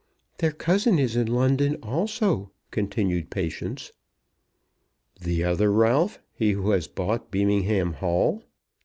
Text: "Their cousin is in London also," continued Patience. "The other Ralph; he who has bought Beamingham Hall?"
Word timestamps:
"Their 0.39 0.51
cousin 0.51 0.97
is 0.97 1.15
in 1.15 1.27
London 1.27 1.75
also," 1.83 2.49
continued 2.71 3.29
Patience. 3.29 3.91
"The 5.19 5.43
other 5.43 5.71
Ralph; 5.71 6.17
he 6.33 6.53
who 6.53 6.71
has 6.71 6.87
bought 6.87 7.29
Beamingham 7.29 7.93
Hall?" 7.93 8.41